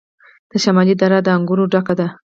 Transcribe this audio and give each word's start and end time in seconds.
د 0.49 0.51
شمالی 0.63 0.93
دره 1.01 1.19
د 1.25 1.27
انګورو 1.37 1.69
ډکه 1.73 1.93
ده. 1.99 2.07